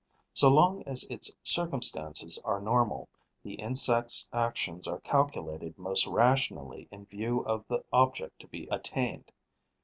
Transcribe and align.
So 0.33 0.49
long 0.49 0.81
as 0.87 1.03
its 1.11 1.31
circumstances 1.43 2.39
are 2.43 2.59
normal, 2.59 3.07
the 3.43 3.53
insect's 3.53 4.27
actions 4.33 4.87
are 4.87 4.99
calculated 5.01 5.77
most 5.77 6.07
rationally 6.07 6.87
in 6.91 7.05
view 7.05 7.41
of 7.45 7.65
the 7.67 7.83
object 7.93 8.39
to 8.39 8.47
be 8.47 8.67
attained. 8.71 9.31